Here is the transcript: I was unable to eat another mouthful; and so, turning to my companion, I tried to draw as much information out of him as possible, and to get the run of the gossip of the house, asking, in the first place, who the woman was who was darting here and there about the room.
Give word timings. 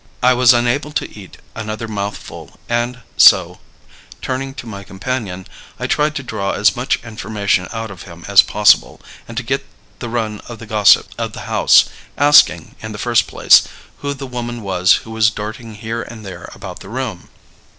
I 0.23 0.33
was 0.33 0.51
unable 0.51 0.91
to 0.93 1.07
eat 1.15 1.37
another 1.53 1.87
mouthful; 1.87 2.57
and 2.67 3.01
so, 3.17 3.59
turning 4.19 4.55
to 4.55 4.65
my 4.65 4.83
companion, 4.83 5.45
I 5.79 5.85
tried 5.85 6.15
to 6.15 6.23
draw 6.23 6.53
as 6.53 6.75
much 6.75 6.97
information 7.03 7.67
out 7.71 7.91
of 7.91 8.01
him 8.01 8.25
as 8.27 8.41
possible, 8.41 8.99
and 9.27 9.37
to 9.37 9.43
get 9.43 9.63
the 9.99 10.09
run 10.09 10.41
of 10.49 10.57
the 10.57 10.65
gossip 10.65 11.07
of 11.19 11.33
the 11.33 11.41
house, 11.41 11.85
asking, 12.17 12.73
in 12.81 12.93
the 12.93 12.97
first 12.97 13.27
place, 13.27 13.67
who 13.99 14.15
the 14.15 14.25
woman 14.25 14.63
was 14.63 14.93
who 15.05 15.11
was 15.11 15.29
darting 15.29 15.75
here 15.75 16.01
and 16.01 16.25
there 16.25 16.49
about 16.55 16.79
the 16.79 16.89
room. 16.89 17.29